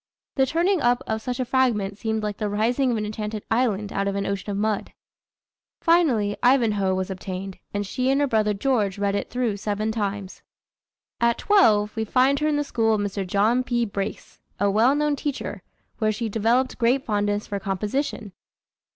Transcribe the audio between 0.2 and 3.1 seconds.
The turning up of such a fragment seemed like the rising of an